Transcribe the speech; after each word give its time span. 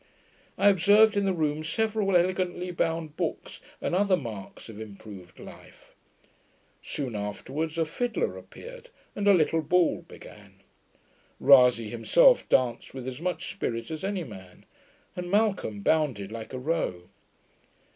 I 0.57 0.69
observed 0.69 1.15
in 1.15 1.25
the 1.25 1.31
room 1.33 1.63
several 1.63 2.17
elegantly 2.17 2.71
bound 2.71 3.15
books 3.15 3.61
and 3.79 3.93
other 3.93 4.17
marks 4.17 4.67
of 4.67 4.81
improved 4.81 5.37
life. 5.39 5.93
Soon 6.81 7.15
afterwards 7.15 7.77
a 7.77 7.85
fiddler 7.85 8.35
appeared, 8.35 8.89
and 9.15 9.27
a 9.27 9.33
little 9.35 9.61
ball 9.61 10.01
began. 10.01 10.61
Rasay 11.39 11.89
himself 11.91 12.49
danced 12.49 12.95
with 12.95 13.07
as 13.07 13.21
much 13.21 13.51
spirit 13.51 13.91
as 13.91 14.03
any 14.03 14.23
man, 14.23 14.65
and 15.15 15.29
Malcolm 15.29 15.81
bounded 15.81 16.31
like 16.31 16.51
a 16.51 16.57
roe. 16.57 17.03